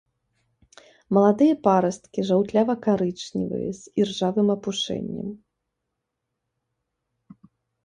Маладыя 1.17 1.55
парасткі 1.67 2.19
жаўтлява-карычневыя, 2.29 3.69
з 3.81 4.03
іржавым 4.03 4.51
апушэннем. 4.55 5.31